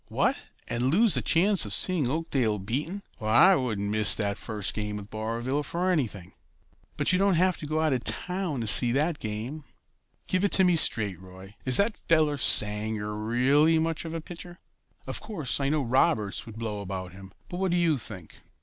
"What, 0.07 0.35
and 0.67 0.89
lose 0.91 1.13
the 1.13 1.21
chance 1.21 1.63
of 1.63 1.75
seeing 1.75 2.09
Oakdale 2.09 2.57
beaten? 2.57 3.03
Why, 3.19 3.51
I 3.51 3.55
wouldn't 3.55 3.91
miss 3.91 4.15
that 4.15 4.35
first 4.35 4.73
game 4.73 4.97
with 4.97 5.11
Barville 5.11 5.61
for 5.61 5.91
anything." 5.91 6.33
"But 6.97 7.13
you 7.13 7.19
don't 7.19 7.35
have 7.35 7.57
to 7.59 7.67
go 7.67 7.81
out 7.81 7.93
of 7.93 8.03
this 8.03 8.11
town 8.25 8.61
to 8.61 8.65
see 8.67 8.91
that 8.93 9.19
game. 9.19 9.63
Give 10.27 10.43
it 10.43 10.53
to 10.53 10.63
me 10.63 10.75
straight, 10.75 11.19
Roy, 11.19 11.53
is 11.65 11.77
that 11.77 11.95
fellow 12.09 12.37
Sanger 12.37 13.13
really 13.13 13.77
much 13.77 14.03
of 14.03 14.15
a 14.15 14.21
pitcher? 14.21 14.57
Of 15.05 15.21
course, 15.21 15.59
I 15.59 15.69
know 15.69 15.83
Roberts 15.83 16.47
would 16.47 16.57
blow 16.57 16.81
about 16.81 17.11
him, 17.13 17.31
but 17.47 17.57
what 17.57 17.69
do 17.69 17.77
you 17.77 17.99
think?" 17.99 18.41